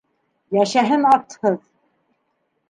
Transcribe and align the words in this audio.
Йәшәһен 0.55 1.05
атһыҙ! 1.11 1.61